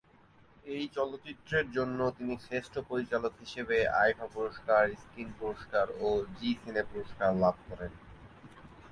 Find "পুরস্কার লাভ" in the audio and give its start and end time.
6.91-7.55